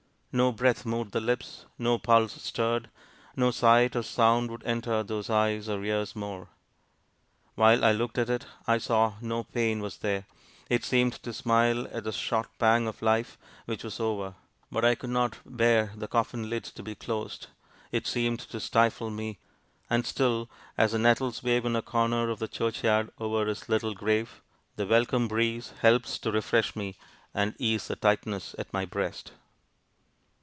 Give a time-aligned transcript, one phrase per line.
[0.33, 2.89] No breath moved the lips, no pulse stirred,
[3.35, 6.47] no sight or sound would enter those eyes or ears more.
[7.55, 10.25] While I looked at it, I saw no pain was there;
[10.69, 14.35] it seemed to smile at the short pang of life which was over:
[14.71, 17.47] but I could not bear the coffin lid to be closed
[17.91, 19.37] it seemed to stifle me;
[19.89, 23.93] and still as the nettles wave in a corner of the churchyard over his little
[23.93, 24.41] grave,
[24.77, 26.95] the welcome breeze helps to refresh me,
[27.33, 29.33] and ease the tightness at my breast!